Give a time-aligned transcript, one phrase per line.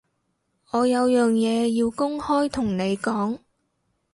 [0.71, 3.37] 我有樣嘢要公開同你講